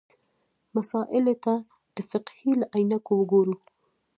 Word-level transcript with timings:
مسألې 0.75 1.35
ته 1.43 1.53
د 1.95 1.97
فقهې 2.09 2.51
له 2.59 2.65
عینکو 2.75 3.11
وګورو. 3.19 3.55